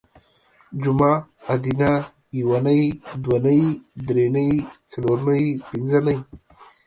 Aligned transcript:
جومه 0.81 1.11
ادینه 1.53 1.91
یونۍ 2.39 2.83
دونۍ 3.23 3.63
درېنۍ 4.05 4.51
څلورنۍ 4.89 5.45
پنځنۍ 5.67 6.17